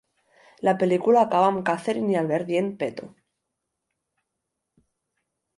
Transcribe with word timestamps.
La 0.67 0.71
pel·lícula 0.83 1.19
acaba 1.25 1.49
amb 1.51 1.61
Catherine 1.67 2.11
i 2.15 2.19
Albert 2.21 2.49
dient 2.49 2.71
"Peto!". 2.81 3.13